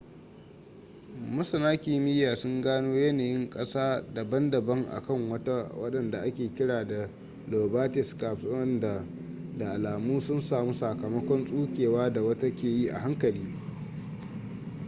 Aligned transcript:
masana 1.35 1.77
kimiyya 1.77 2.35
sun 2.35 2.61
gano 2.61 2.95
yanayin 2.97 3.49
kasa 3.49 4.03
daban-daban 4.13 4.85
a 4.89 5.01
kan 5.01 5.27
wata 5.31 5.71
wadanda 5.81 6.19
ake 6.21 6.53
kira 6.55 6.87
da 6.87 7.09
lobate 7.49 8.03
scarps 8.03 8.43
wadanda 8.43 9.05
da 9.57 9.71
alamu 9.71 10.19
sun 10.21 10.41
samu 10.41 10.73
sakamakon 10.73 11.45
tsukewa 11.45 12.09
da 12.13 12.21
wata 12.21 12.55
ke 12.55 12.67
yi 12.67 12.87
a 12.89 12.99
hankali 12.99 13.45